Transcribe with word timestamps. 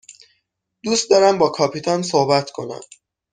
دوست 0.83 1.09
دارم 1.09 1.37
با 1.37 1.49
کاپیتان 1.49 2.03
صحبت 2.03 2.51
کنم. 2.51 2.81